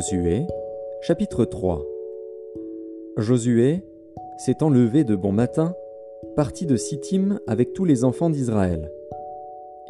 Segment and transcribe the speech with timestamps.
[0.00, 0.46] Josué,
[1.02, 1.82] chapitre 3
[3.18, 3.84] Josué,
[4.38, 5.74] s'étant levé de bon matin,
[6.36, 8.90] partit de Sittim avec tous les enfants d'Israël.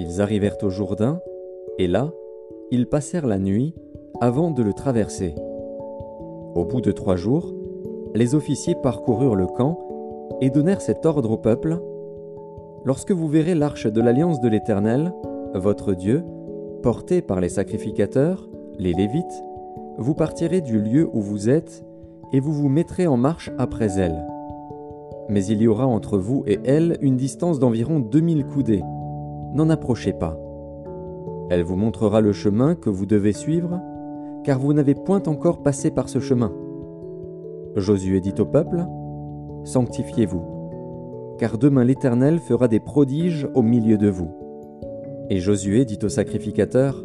[0.00, 1.20] Ils arrivèrent au Jourdain,
[1.78, 2.10] et là,
[2.72, 3.72] ils passèrent la nuit
[4.20, 5.36] avant de le traverser.
[6.56, 7.54] Au bout de trois jours,
[8.16, 9.78] les officiers parcoururent le camp
[10.40, 11.78] et donnèrent cet ordre au peuple.
[12.84, 15.12] Lorsque vous verrez l'arche de l'alliance de l'Éternel,
[15.54, 16.24] votre Dieu,
[16.82, 19.44] portée par les sacrificateurs, les Lévites,
[20.00, 21.84] vous partirez du lieu où vous êtes
[22.32, 24.24] et vous vous mettrez en marche après elle.
[25.28, 28.82] Mais il y aura entre vous et elle une distance d'environ 2000 coudées.
[29.52, 30.40] N'en approchez pas.
[31.50, 33.78] Elle vous montrera le chemin que vous devez suivre,
[34.42, 36.50] car vous n'avez point encore passé par ce chemin.
[37.76, 38.86] Josué dit au peuple,
[39.64, 44.30] Sanctifiez-vous, car demain l'Éternel fera des prodiges au milieu de vous.
[45.28, 47.04] Et Josué dit aux sacrificateurs,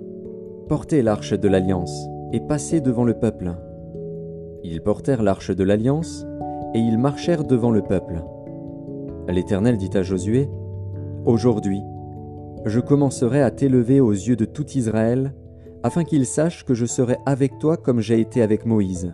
[0.70, 3.56] Portez l'arche de l'alliance et passez devant le peuple.
[4.62, 6.26] Ils portèrent l'arche de l'alliance,
[6.74, 8.22] et ils marchèrent devant le peuple.
[9.30, 10.50] L'Éternel dit à Josué,
[11.24, 11.82] Aujourd'hui,
[12.66, 15.34] je commencerai à t'élever aux yeux de tout Israël,
[15.82, 19.14] afin qu'ils sachent que je serai avec toi comme j'ai été avec Moïse.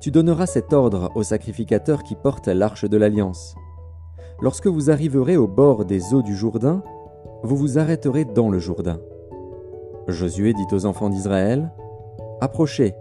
[0.00, 3.54] Tu donneras cet ordre aux sacrificateurs qui portent l'arche de l'alliance.
[4.40, 6.82] Lorsque vous arriverez au bord des eaux du Jourdain,
[7.42, 8.98] vous vous arrêterez dans le Jourdain.
[10.08, 11.70] Josué dit aux enfants d'Israël,
[12.40, 12.94] Approchez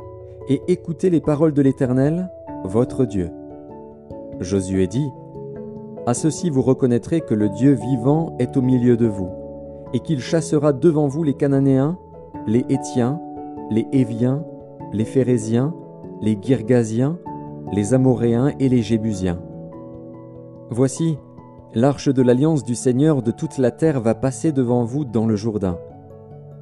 [0.49, 2.29] et écoutez les paroles de l'Éternel,
[2.65, 3.31] votre Dieu.
[4.39, 5.09] Josué dit,
[6.05, 9.29] À ceci vous reconnaîtrez que le Dieu vivant est au milieu de vous,
[9.93, 11.97] et qu'il chassera devant vous les Cananéens,
[12.45, 13.21] les Hétiens,
[13.69, 14.43] les Éviens,
[14.91, 15.73] les Phérésiens,
[16.21, 17.17] les Girgasiens,
[17.71, 19.39] les Amoréens et les Jébusiens.
[20.69, 21.17] Voici,
[21.73, 25.35] l'arche de l'alliance du Seigneur de toute la terre va passer devant vous dans le
[25.35, 25.77] Jourdain.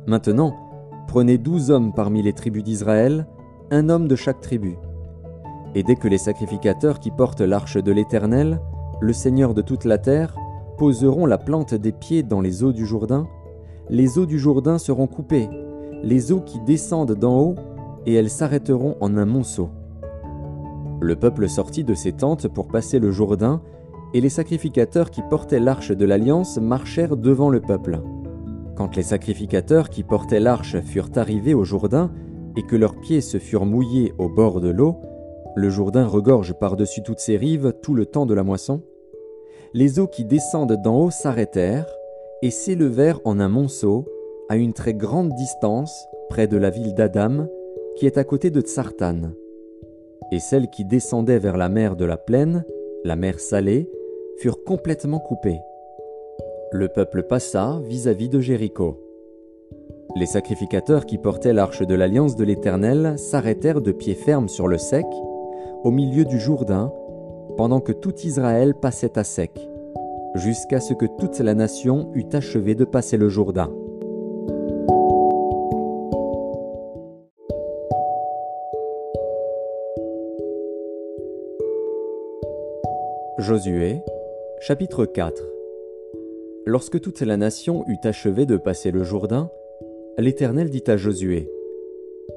[0.07, 0.53] Maintenant,
[1.11, 3.27] Prenez douze hommes parmi les tribus d'Israël,
[3.69, 4.77] un homme de chaque tribu.
[5.75, 8.61] Et dès que les sacrificateurs qui portent l'arche de l'Éternel,
[9.01, 10.37] le Seigneur de toute la terre,
[10.77, 13.27] poseront la plante des pieds dans les eaux du Jourdain,
[13.89, 15.49] les eaux du Jourdain seront coupées,
[16.01, 17.55] les eaux qui descendent d'en haut,
[18.05, 19.67] et elles s'arrêteront en un monceau.
[21.01, 23.61] Le peuple sortit de ses tentes pour passer le Jourdain,
[24.13, 28.01] et les sacrificateurs qui portaient l'arche de l'alliance marchèrent devant le peuple.
[28.81, 32.09] Quand les sacrificateurs qui portaient l'arche furent arrivés au Jourdain,
[32.57, 34.95] et que leurs pieds se furent mouillés au bord de l'eau,
[35.55, 38.81] le Jourdain regorge par-dessus toutes ses rives tout le temps de la moisson,
[39.75, 41.85] les eaux qui descendent d'en haut s'arrêtèrent
[42.41, 44.07] et s'élevèrent en un monceau
[44.49, 47.45] à une très grande distance près de la ville d'Adam,
[47.97, 49.29] qui est à côté de Tsartan.
[50.31, 52.65] Et celles qui descendaient vers la mer de la plaine,
[53.03, 53.91] la mer salée,
[54.39, 55.59] furent complètement coupées
[56.73, 58.97] le peuple passa vis-à-vis de Jéricho.
[60.15, 64.77] Les sacrificateurs qui portaient l'arche de l'alliance de l'Éternel s'arrêtèrent de pied ferme sur le
[64.77, 65.05] sec,
[65.83, 66.93] au milieu du Jourdain,
[67.57, 69.59] pendant que tout Israël passait à sec,
[70.35, 73.69] jusqu'à ce que toute la nation eût achevé de passer le Jourdain.
[83.37, 84.01] Josué,
[84.61, 85.60] chapitre 4
[86.67, 89.49] Lorsque toute la nation eut achevé de passer le Jourdain,
[90.19, 91.49] l'Éternel dit à Josué,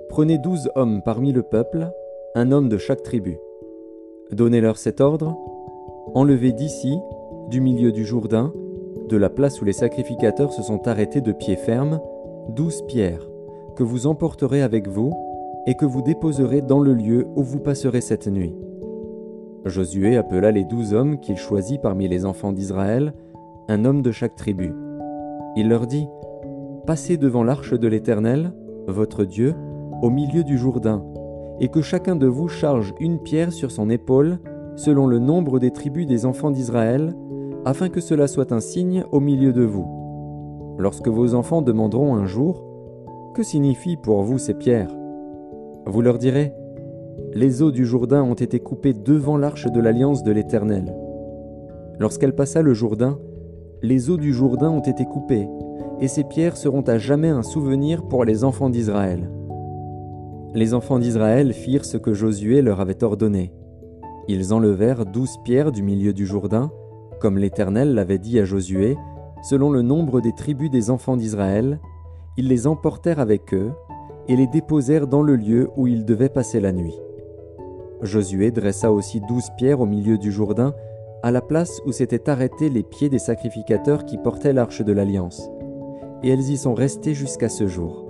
[0.08, 1.90] Prenez douze hommes parmi le peuple,
[2.34, 3.36] un homme de chaque tribu.
[4.32, 5.36] Donnez-leur cet ordre,
[6.14, 6.96] enlevez d'ici,
[7.50, 8.54] du milieu du Jourdain,
[9.10, 12.00] de la place où les sacrificateurs se sont arrêtés de pied ferme,
[12.48, 13.28] douze pierres,
[13.76, 15.12] que vous emporterez avec vous,
[15.66, 18.54] et que vous déposerez dans le lieu où vous passerez cette nuit.
[19.66, 23.12] Josué appela les douze hommes qu'il choisit parmi les enfants d'Israël,
[23.68, 24.74] un homme de chaque tribu.
[25.56, 26.06] Il leur dit,
[26.86, 28.52] Passez devant l'arche de l'Éternel,
[28.88, 29.54] votre Dieu,
[30.02, 31.02] au milieu du Jourdain,
[31.60, 34.38] et que chacun de vous charge une pierre sur son épaule,
[34.76, 37.14] selon le nombre des tribus des enfants d'Israël,
[37.64, 39.86] afin que cela soit un signe au milieu de vous.
[40.78, 42.62] Lorsque vos enfants demanderont un jour,
[43.34, 44.94] Que signifient pour vous ces pierres?
[45.86, 46.52] Vous leur direz,
[47.32, 50.94] Les eaux du Jourdain ont été coupées devant l'arche de l'alliance de l'Éternel.
[51.98, 53.18] Lorsqu'elle passa le Jourdain,
[53.82, 55.48] les eaux du Jourdain ont été coupées,
[56.00, 59.30] et ces pierres seront à jamais un souvenir pour les enfants d'Israël.
[60.54, 63.52] Les enfants d'Israël firent ce que Josué leur avait ordonné.
[64.28, 66.70] Ils enlevèrent douze pierres du milieu du Jourdain,
[67.20, 68.96] comme l'Éternel l'avait dit à Josué,
[69.42, 71.80] selon le nombre des tribus des enfants d'Israël,
[72.36, 73.72] ils les emportèrent avec eux,
[74.28, 76.98] et les déposèrent dans le lieu où ils devaient passer la nuit.
[78.00, 80.74] Josué dressa aussi douze pierres au milieu du Jourdain,
[81.24, 85.48] à la place où s'étaient arrêtés les pieds des sacrificateurs qui portaient l'arche de l'alliance,
[86.22, 88.04] et elles y sont restées jusqu'à ce jour.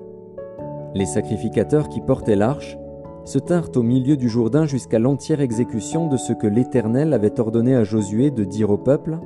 [0.97, 2.77] Les sacrificateurs qui portaient l'arche
[3.25, 7.77] se tinrent au milieu du Jourdain jusqu'à l'entière exécution de ce que l'Éternel avait ordonné
[7.77, 9.21] à Josué de dire au peuple,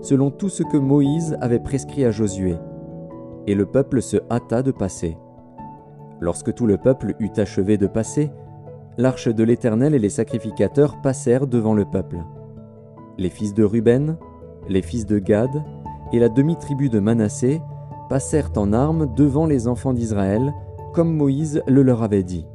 [0.00, 2.54] selon tout ce que Moïse avait prescrit à Josué.
[3.48, 5.18] Et le peuple se hâta de passer.
[6.20, 8.30] Lorsque tout le peuple eut achevé de passer,
[8.96, 12.18] l'arche de l'Éternel et les sacrificateurs passèrent devant le peuple.
[13.16, 14.16] Les fils de Ruben,
[14.68, 15.62] les fils de Gad
[16.12, 17.60] et la demi-tribu de Manassé
[18.08, 20.52] passèrent en armes devant les enfants d'Israël,
[20.92, 22.46] comme Moïse le leur avait dit.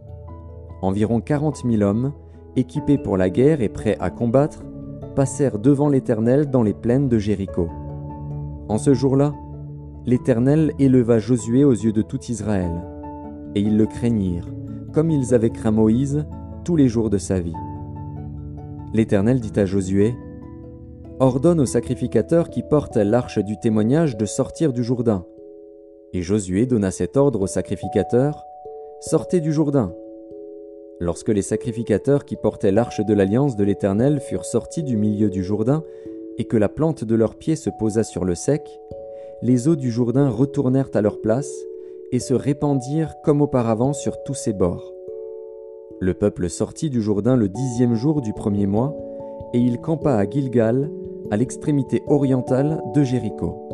[0.82, 2.14] Environ quarante mille hommes,
[2.56, 4.64] équipés pour la guerre et prêts à combattre,
[5.16, 7.70] passèrent devant l'Éternel dans les plaines de Jéricho.
[8.68, 9.34] En ce jour-là,
[10.06, 12.72] l'Éternel éleva Josué aux yeux de tout Israël
[13.56, 14.48] et ils le craignirent,
[14.94, 16.26] comme ils avaient craint Moïse
[16.64, 17.56] tous les jours de sa vie.
[18.94, 20.16] L'Éternel dit à Josué,
[21.22, 25.26] Ordonne aux sacrificateurs qui portent l'arche du témoignage de sortir du Jourdain.
[26.14, 28.42] Et Josué donna cet ordre aux sacrificateurs,
[29.02, 29.94] Sortez du Jourdain.
[31.02, 35.44] Lorsque les sacrificateurs qui portaient l'arche de l'alliance de l'Éternel furent sortis du milieu du
[35.44, 35.84] Jourdain,
[36.38, 38.80] et que la plante de leurs pieds se posa sur le sec,
[39.42, 41.52] les eaux du Jourdain retournèrent à leur place,
[42.14, 44.94] et se répandirent comme auparavant sur tous ses bords.
[46.00, 48.96] Le peuple sortit du Jourdain le dixième jour du premier mois,
[49.54, 50.90] et il campa à Gilgal,
[51.32, 53.70] à l'extrémité orientale de Jéricho.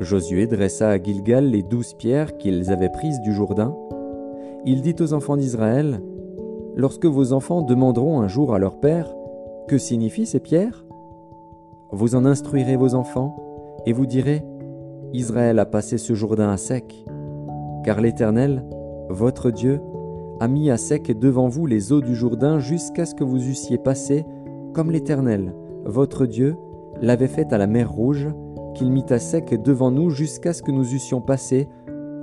[0.00, 3.74] Josué dressa à Gilgal les douze pierres qu'ils avaient prises du Jourdain.
[4.64, 6.00] Il dit aux enfants d'Israël,
[6.76, 9.14] Lorsque vos enfants demanderont un jour à leur père,
[9.68, 10.84] Que signifient ces pierres?
[11.90, 13.36] Vous en instruirez vos enfants,
[13.86, 14.42] et vous direz,
[15.12, 17.04] Israël a passé ce Jourdain à sec,
[17.84, 18.64] car l'Éternel,
[19.08, 19.80] votre Dieu,
[20.40, 23.78] a mis à sec devant vous les eaux du Jourdain jusqu'à ce que vous eussiez
[23.78, 24.26] passé,
[24.74, 25.54] comme l'Éternel,
[25.86, 26.56] votre Dieu,
[27.00, 28.28] l'avait fait à la mer Rouge,
[28.74, 31.68] qu'il mit à sec devant nous jusqu'à ce que nous eussions passé,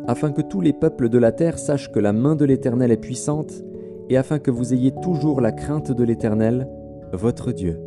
[0.07, 2.97] afin que tous les peuples de la terre sachent que la main de l'Éternel est
[2.97, 3.53] puissante,
[4.09, 6.67] et afin que vous ayez toujours la crainte de l'Éternel,
[7.13, 7.79] votre Dieu.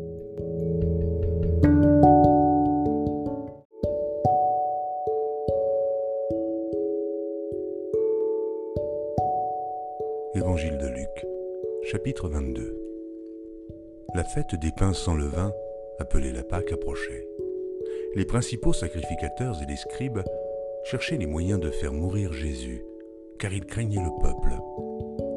[10.34, 11.26] Évangile de Luc,
[11.84, 12.78] chapitre 22
[14.14, 15.52] La fête des pains sans levain,
[15.98, 17.26] appelée la Pâque, approchait.
[18.14, 20.22] Les principaux sacrificateurs et les scribes
[20.84, 22.84] cherchaient les moyens de faire mourir Jésus,
[23.38, 24.52] car ils craignaient le peuple.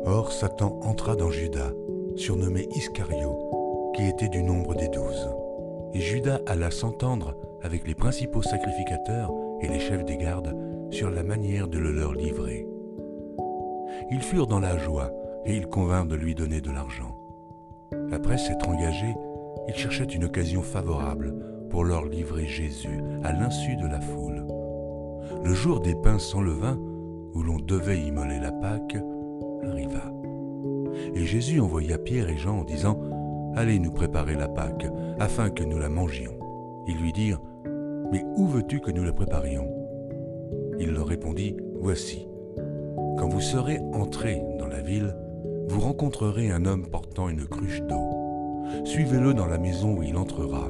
[0.06, 1.72] Or Satan entra dans Judas,
[2.16, 5.30] surnommé Iscario, qui était du nombre des douze.
[5.94, 10.56] Et Judas alla s'entendre avec les principaux sacrificateurs et les chefs des gardes
[10.92, 12.66] sur la manière de le leur livrer.
[14.12, 15.12] Ils furent dans la joie
[15.46, 17.16] et ils convinrent de lui donner de l'argent.
[18.12, 19.16] Après s'être engagés,
[19.70, 21.36] ils cherchaient une occasion favorable
[21.70, 24.48] pour leur livrer Jésus à l'insu de la foule.
[25.44, 26.80] Le jour des pains sans levain,
[27.36, 28.98] où l'on devait immoler la Pâque,
[29.64, 30.12] arriva.
[31.14, 33.00] Et Jésus envoya Pierre et Jean en disant
[33.56, 34.88] Allez nous préparer la Pâque,
[35.20, 36.40] afin que nous la mangions.
[36.88, 37.42] Ils lui dirent
[38.12, 39.70] Mais où veux-tu que nous la préparions?
[40.80, 42.28] Il leur répondit Voici,
[43.20, 45.16] quand vous serez entrés dans la ville,
[45.68, 48.19] vous rencontrerez un homme portant une cruche d'eau.
[48.84, 50.70] Suivez-le dans la maison où il entrera.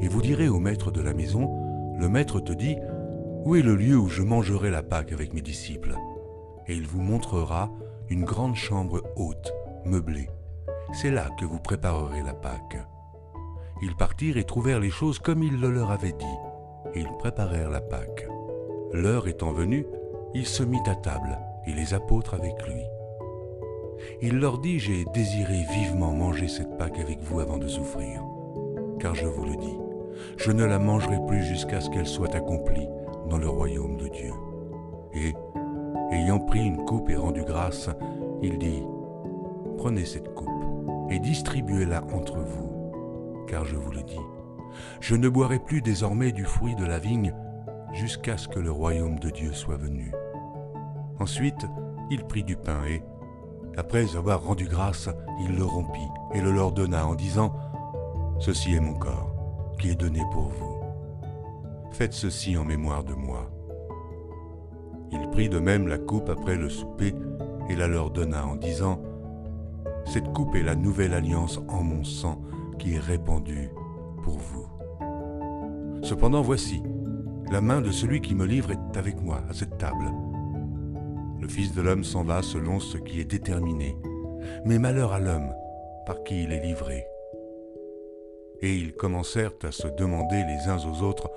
[0.00, 2.76] Et vous direz au maître de la maison, le maître te dit,
[3.44, 5.94] Où est le lieu où je mangerai la Pâque avec mes disciples?
[6.66, 7.70] Et il vous montrera
[8.08, 9.52] une grande chambre haute,
[9.84, 10.28] meublée.
[10.92, 12.78] C'est là que vous préparerez la Pâque.
[13.82, 17.70] Ils partirent et trouvèrent les choses comme il le leur avait dit, et ils préparèrent
[17.70, 18.26] la Pâque.
[18.92, 19.86] L'heure étant venue,
[20.34, 22.82] il se mit à table et les apôtres avec lui.
[24.22, 28.22] Il leur dit, j'ai désiré vivement manger cette Pâque avec vous avant de souffrir,
[28.98, 29.76] car je vous le dis,
[30.36, 32.88] je ne la mangerai plus jusqu'à ce qu'elle soit accomplie
[33.28, 34.32] dans le royaume de Dieu.
[35.14, 35.34] Et,
[36.14, 37.90] ayant pris une coupe et rendu grâce,
[38.42, 38.82] il dit,
[39.76, 40.48] Prenez cette coupe
[41.08, 44.18] et distribuez-la entre vous, car je vous le dis,
[45.00, 47.32] je ne boirai plus désormais du fruit de la vigne
[47.92, 50.12] jusqu'à ce que le royaume de Dieu soit venu.
[51.20, 51.66] Ensuite,
[52.10, 53.02] il prit du pain et,
[53.78, 55.08] après avoir rendu grâce,
[55.40, 57.54] il le rompit et le leur donna en disant,
[58.40, 59.32] Ceci est mon corps,
[59.78, 60.80] qui est donné pour vous.
[61.92, 63.50] Faites ceci en mémoire de moi.
[65.12, 67.14] Il prit de même la coupe après le souper
[67.68, 69.00] et la leur donna en disant,
[70.04, 72.42] Cette coupe est la nouvelle alliance en mon sang
[72.80, 73.70] qui est répandue
[74.24, 74.66] pour vous.
[76.02, 76.82] Cependant voici,
[77.52, 80.12] la main de celui qui me livre est avec moi à cette table.
[81.40, 83.96] Le Fils de l'homme s'en va selon ce qui est déterminé,
[84.64, 85.52] mais malheur à l'homme
[86.06, 87.06] par qui il est livré.
[88.62, 91.30] Et ils commencèrent à se demander les uns aux autres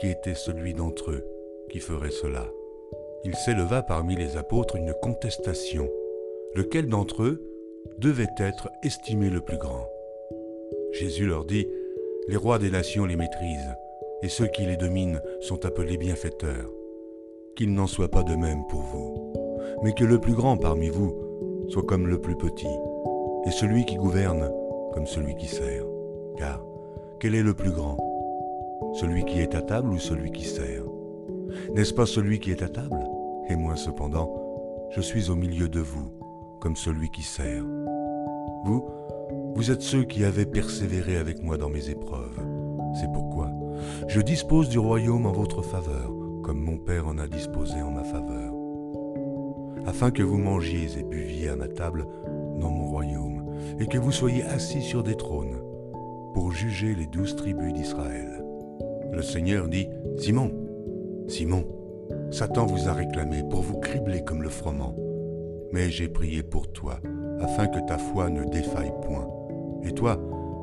[0.00, 1.24] qui était celui d'entre eux
[1.70, 2.46] qui ferait cela.
[3.24, 5.88] il s'éleva parmi les apôtres une contestation.
[6.54, 7.42] Lequel d'entre eux
[7.98, 9.86] devait être estimé le plus grand?
[10.92, 11.66] Jésus leur dit,
[12.28, 13.74] Les rois des nations les maîtrisent,
[14.22, 16.70] et ceux qui les dominent sont appelés bienfaiteurs.
[17.56, 19.32] Qu'il n'en soit pas de même pour vous,
[19.82, 21.14] mais que le plus grand parmi vous
[21.68, 22.66] soit comme le plus petit,
[23.46, 24.50] et celui qui gouverne
[24.92, 25.84] comme celui qui sert.
[26.36, 26.64] Car
[27.20, 27.96] quel est le plus grand?
[28.94, 30.84] Celui qui est à table ou celui qui sert?
[31.74, 33.04] N'est-ce pas celui qui est à table?
[33.50, 34.32] Et moi cependant,
[34.90, 36.10] je suis au milieu de vous,
[36.60, 37.64] comme celui qui sert.
[38.64, 38.84] Vous,
[39.54, 42.40] vous êtes ceux qui avez persévéré avec moi dans mes épreuves.
[42.98, 43.50] C'est pourquoi
[44.08, 48.04] je dispose du royaume en votre faveur, comme mon Père en a disposé en ma
[48.04, 48.52] faveur,
[49.86, 52.06] afin que vous mangiez et buviez à ma table
[52.58, 53.44] dans mon royaume,
[53.78, 55.58] et que vous soyez assis sur des trônes,
[56.34, 58.44] pour juger les douze tribus d'Israël.
[59.12, 60.52] Le Seigneur dit, Simon,
[61.26, 61.64] Simon,
[62.30, 64.94] Satan vous a réclamé pour vous cribler comme le froment,
[65.72, 67.00] mais j'ai prié pour toi,
[67.40, 69.28] afin que ta foi ne défaille point.
[69.82, 70.20] Et toi,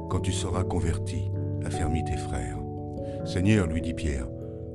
[0.10, 1.32] quand tu seras converti,
[1.66, 2.60] affermis tes frères.
[3.26, 4.28] Seigneur, lui dit Pierre,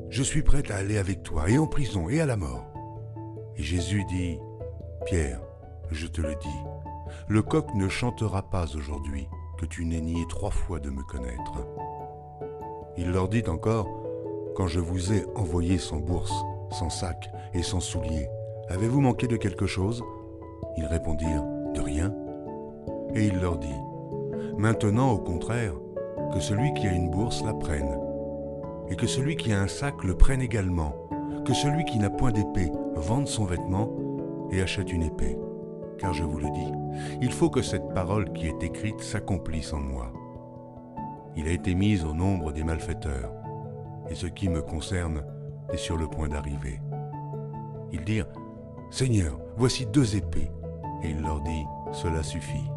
[0.08, 2.69] je suis prêt à aller avec toi, et en prison, et à la mort.
[3.62, 4.38] Jésus dit,
[5.04, 5.40] Pierre,
[5.90, 6.48] je te le dis,
[7.28, 11.66] le coq ne chantera pas aujourd'hui que tu n'aies nié trois fois de me connaître.
[12.96, 13.86] Il leur dit encore,
[14.56, 16.32] quand je vous ai envoyé sans bourse,
[16.70, 18.28] sans sac et sans souliers,
[18.68, 20.02] avez-vous manqué de quelque chose?
[20.76, 22.14] Ils répondirent, de rien.
[23.14, 23.68] Et il leur dit,
[24.56, 25.74] maintenant au contraire,
[26.32, 27.98] que celui qui a une bourse la prenne
[28.88, 30.94] et que celui qui a un sac le prenne également,
[31.44, 33.90] que celui qui n'a point d'épée vende son vêtement
[34.50, 35.36] et achète une épée.
[35.98, 36.72] Car je vous le dis,
[37.20, 40.12] il faut que cette parole qui est écrite s'accomplisse en moi.
[41.36, 43.32] Il a été mis au nombre des malfaiteurs,
[44.08, 45.22] et ce qui me concerne
[45.72, 46.80] est sur le point d'arriver.
[47.92, 48.28] Ils dirent,
[48.90, 50.50] Seigneur, voici deux épées.
[51.02, 52.70] Et il leur dit, Cela suffit.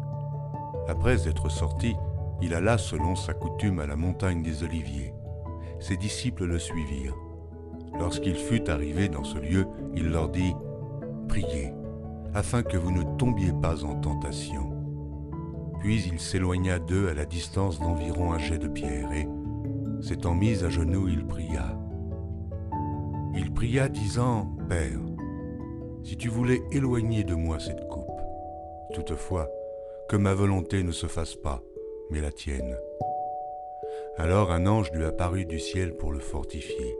[0.88, 1.96] Après être sorti,
[2.40, 5.14] il alla selon sa coutume à la montagne des Oliviers
[5.84, 7.14] ses disciples le suivirent.
[7.98, 10.54] Lorsqu'il fut arrivé dans ce lieu, il leur dit,
[11.28, 11.72] Priez,
[12.34, 14.70] afin que vous ne tombiez pas en tentation.
[15.80, 19.28] Puis il s'éloigna d'eux à la distance d'environ un jet de pierre, et,
[20.00, 21.78] s'étant mis à genoux, il pria.
[23.34, 25.00] Il pria disant, Père,
[26.02, 28.20] si tu voulais éloigner de moi cette coupe,
[28.92, 29.48] toutefois,
[30.08, 31.62] que ma volonté ne se fasse pas,
[32.10, 32.76] mais la tienne.
[34.16, 36.96] Alors un ange lui apparut du ciel pour le fortifier.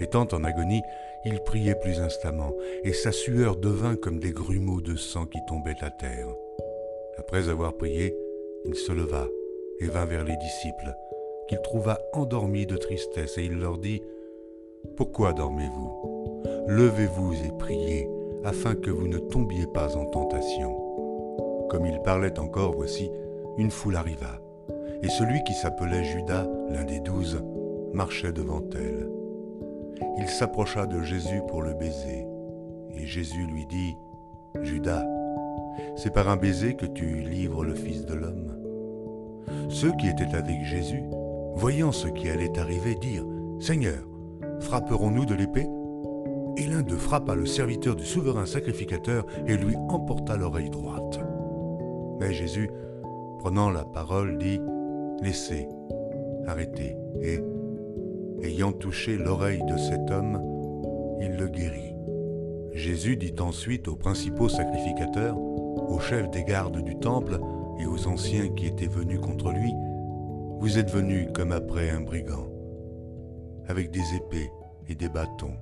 [0.00, 0.82] Étant en agonie,
[1.24, 5.82] il priait plus instamment, et sa sueur devint comme des grumeaux de sang qui tombaient
[5.82, 6.28] à terre.
[7.18, 8.16] Après avoir prié,
[8.64, 9.26] il se leva
[9.80, 10.94] et vint vers les disciples,
[11.48, 14.02] qu'il trouva endormis de tristesse, et il leur dit,
[14.96, 16.42] Pourquoi dormez-vous?
[16.66, 18.08] Levez-vous et priez,
[18.44, 20.76] afin que vous ne tombiez pas en tentation.
[21.68, 23.10] Comme il parlait encore, voici,
[23.58, 24.40] une foule arriva
[25.04, 27.42] et celui qui s'appelait Judas, l'un des douze,
[27.92, 29.13] marchait devant elle.
[30.18, 32.26] Il s'approcha de Jésus pour le baiser,
[32.96, 33.96] et Jésus lui dit,
[34.62, 35.04] Judas,
[35.96, 38.56] c'est par un baiser que tu livres le Fils de l'homme.
[39.68, 41.02] Ceux qui étaient avec Jésus,
[41.54, 43.26] voyant ce qui allait arriver, dirent,
[43.60, 44.06] Seigneur,
[44.60, 45.66] frapperons-nous de l'épée?
[46.56, 51.18] Et l'un d'eux frappa le serviteur du souverain sacrificateur et lui emporta l'oreille droite.
[52.20, 52.70] Mais Jésus,
[53.40, 54.60] prenant la parole, dit,
[55.20, 55.68] laissez,
[56.46, 57.40] arrêtez, et,
[58.44, 60.40] ayant touché l'oreille de cet homme,
[61.20, 61.94] il le guérit.
[62.72, 67.38] Jésus dit ensuite aux principaux sacrificateurs, aux chefs des gardes du temple
[67.80, 69.72] et aux anciens qui étaient venus contre lui,
[70.60, 72.48] Vous êtes venus comme après un brigand,
[73.68, 74.50] avec des épées
[74.88, 75.56] et des bâtons.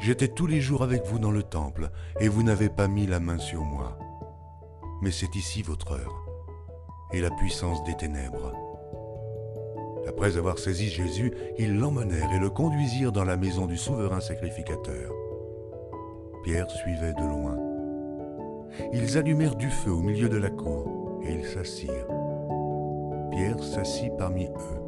[0.00, 3.20] J'étais tous les jours avec vous dans le temple, et vous n'avez pas mis la
[3.20, 3.98] main sur moi.
[5.02, 6.14] Mais c'est ici votre heure
[7.12, 8.67] et la puissance des ténèbres.
[10.08, 15.12] Après avoir saisi Jésus, ils l'emmenèrent et le conduisirent dans la maison du souverain sacrificateur.
[16.42, 17.58] Pierre suivait de loin.
[18.94, 22.08] Ils allumèrent du feu au milieu de la cour et ils s'assirent.
[23.32, 24.80] Pierre s'assit parmi eux.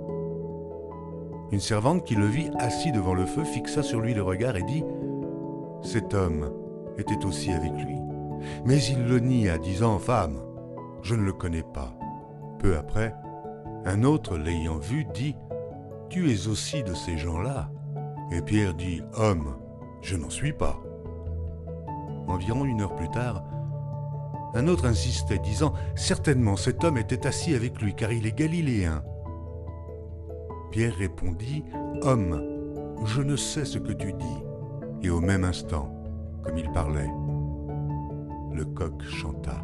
[1.52, 4.62] Une servante qui le vit assis devant le feu fixa sur lui le regard et
[4.62, 4.84] dit
[5.82, 6.50] Cet homme
[6.96, 7.98] était aussi avec lui.
[8.64, 10.40] Mais il le nia, disant Femme,
[11.02, 11.92] je ne le connais pas.
[12.58, 13.14] Peu après,
[13.84, 15.36] un autre l'ayant vu dit,
[16.08, 17.70] Tu es aussi de ces gens-là.
[18.32, 19.56] Et Pierre dit, Homme,
[20.02, 20.80] je n'en suis pas.
[22.26, 23.44] Environ une heure plus tard,
[24.54, 29.02] un autre insistait, disant, Certainement cet homme était assis avec lui, car il est galiléen.
[30.70, 31.64] Pierre répondit,
[32.02, 32.42] Homme,
[33.04, 34.42] je ne sais ce que tu dis.
[35.02, 35.94] Et au même instant,
[36.42, 37.10] comme il parlait.
[38.52, 39.62] Le coq chanta.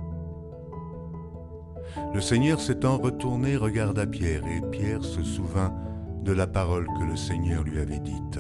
[2.15, 5.75] Le Seigneur s'étant retourné regarda Pierre, et Pierre se souvint
[6.23, 8.39] de la parole que le Seigneur lui avait dite.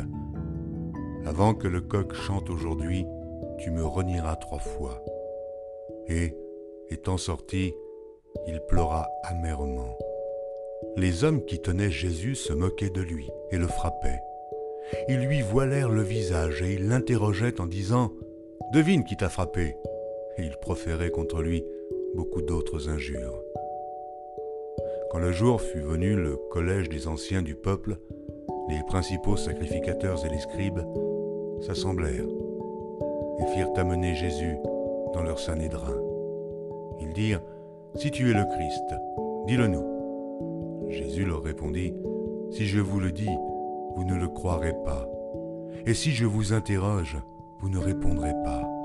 [1.24, 3.06] Avant que le coq chante aujourd'hui,
[3.58, 5.02] tu me renieras trois fois.
[6.08, 6.34] Et,
[6.90, 7.74] étant sorti,
[8.46, 9.96] il pleura amèrement.
[10.96, 14.20] Les hommes qui tenaient Jésus se moquaient de lui et le frappaient.
[15.08, 18.06] Ils lui voilèrent le visage et ils l'interrogeaient en disant⁇
[18.72, 19.62] Devine qui t'a frappé!⁇
[20.38, 21.64] Et ils proféraient contre lui
[22.16, 23.42] beaucoup d'autres injures.
[25.10, 27.98] Quand le jour fut venu, le collège des anciens du peuple,
[28.70, 30.80] les principaux sacrificateurs et les scribes,
[31.60, 32.26] s'assemblèrent
[33.38, 34.56] et firent amener Jésus
[35.12, 35.94] dans leur sanédrin.
[37.00, 37.42] Ils dirent,
[37.94, 38.94] Si tu es le Christ,
[39.46, 40.88] dis-le-nous.
[40.88, 41.94] Jésus leur répondit,
[42.50, 43.36] Si je vous le dis,
[43.94, 45.06] vous ne le croirez pas.
[45.84, 47.18] Et si je vous interroge,
[47.60, 48.75] vous ne répondrez pas.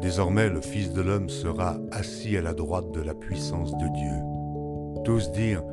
[0.00, 5.02] Désormais le Fils de l'homme sera assis à la droite de la puissance de Dieu.
[5.04, 5.64] Tous dirent,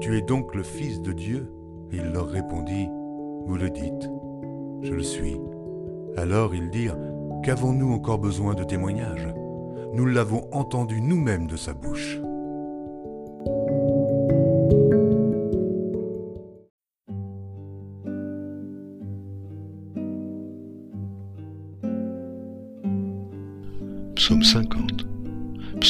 [0.00, 1.52] Tu es donc le Fils de Dieu?
[1.92, 2.88] Il leur répondit,
[3.46, 4.10] Vous le dites,
[4.82, 5.36] je le suis.
[6.16, 6.98] Alors ils dirent,
[7.42, 9.28] Qu'avons-nous encore besoin de témoignages?
[9.92, 12.20] Nous l'avons entendu nous-mêmes de sa bouche.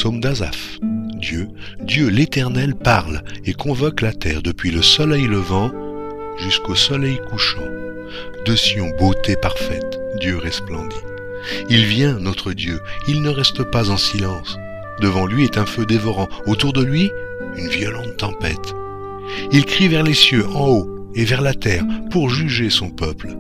[0.07, 0.79] Psaume d'Azaph
[1.17, 1.49] Dieu,
[1.81, 5.73] Dieu l'Éternel parle et convoque la terre depuis le soleil levant
[6.39, 7.67] jusqu'au soleil couchant.
[8.47, 10.95] De Sion, beauté parfaite, Dieu resplendit.
[11.69, 14.57] Il vient, notre Dieu, il ne reste pas en silence.
[15.01, 17.11] Devant lui est un feu dévorant, autour de lui,
[17.57, 18.77] une violente tempête.
[19.51, 23.37] Il crie vers les cieux, en haut, et vers la terre, pour juger son peuple.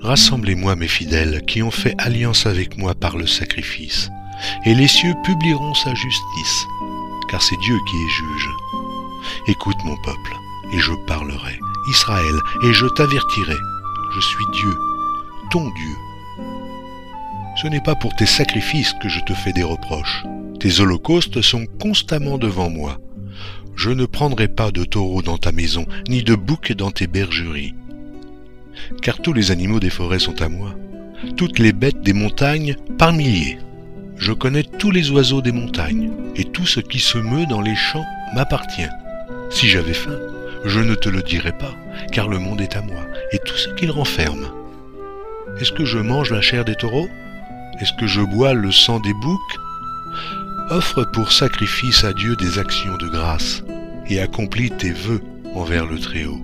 [0.00, 4.10] Rassemblez-moi, mes fidèles, qui ont fait alliance avec moi par le sacrifice,
[4.64, 6.66] et les cieux publieront sa justice,
[7.30, 8.50] car c'est Dieu qui est juge.
[9.46, 10.36] Écoute mon peuple,
[10.72, 13.56] et je parlerai, Israël, et je t'avertirai.
[14.14, 14.74] Je suis Dieu,
[15.50, 15.96] ton Dieu.
[17.60, 20.24] Ce n'est pas pour tes sacrifices que je te fais des reproches.
[20.60, 22.98] Tes holocaustes sont constamment devant moi.
[23.76, 27.74] Je ne prendrai pas de taureau dans ta maison, ni de bouc dans tes bergeries.
[29.02, 30.74] Car tous les animaux des forêts sont à moi,
[31.36, 33.58] toutes les bêtes des montagnes par milliers.
[34.18, 37.76] Je connais tous les oiseaux des montagnes, et tout ce qui se meut dans les
[37.76, 38.04] champs
[38.34, 38.88] m'appartient.
[39.50, 40.18] Si j'avais faim,
[40.64, 41.74] je ne te le dirais pas,
[42.12, 43.00] car le monde est à moi,
[43.32, 44.48] et tout ce qu'il renferme.
[45.60, 47.08] Est-ce que je mange la chair des taureaux?
[47.80, 49.58] Est-ce que je bois le sang des boucs?
[50.70, 53.62] Offre pour sacrifice à Dieu des actions de grâce
[54.08, 55.22] et accomplis tes vœux
[55.54, 56.42] envers le Très-Haut.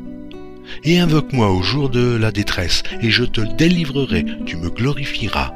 [0.84, 5.52] Et invoque-moi au jour de la détresse, et je te délivrerai, tu me glorifieras.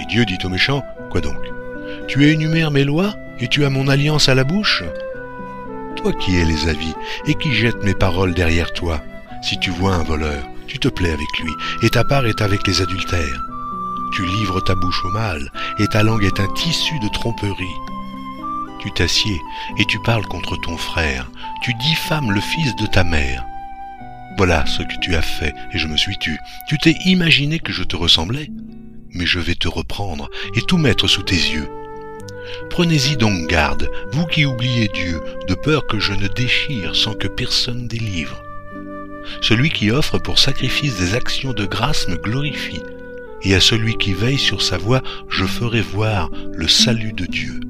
[0.00, 1.52] Et Dieu dit au méchant, quoi donc
[2.08, 4.82] Tu énumères mes lois, et tu as mon alliance à la bouche
[5.96, 6.94] Toi qui es les avis,
[7.26, 9.02] et qui jettes mes paroles derrière toi,
[9.42, 12.66] si tu vois un voleur, tu te plais avec lui, et ta part est avec
[12.66, 13.42] les adultères.
[14.14, 17.78] Tu livres ta bouche au mal, et ta langue est un tissu de tromperie.
[18.80, 19.40] Tu t'assieds
[19.78, 21.30] et tu parles contre ton frère,
[21.62, 23.44] tu diffames le fils de ta mère.
[24.38, 26.38] Voilà ce que tu as fait, et je me suis tu.
[26.68, 28.50] Tu t'es imaginé que je te ressemblais,
[29.12, 31.68] mais je vais te reprendre et tout mettre sous tes yeux.
[32.70, 37.28] Prenez-y donc garde, vous qui oubliez Dieu, de peur que je ne déchire sans que
[37.28, 38.42] personne délivre.
[39.40, 42.82] Celui qui offre pour sacrifice des actions de grâce me glorifie,
[43.42, 47.60] et à celui qui veille sur sa voie, je ferai voir le salut de Dieu.